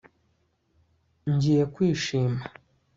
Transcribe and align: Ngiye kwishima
Ngiye 1.33 1.63
kwishima 1.73 2.43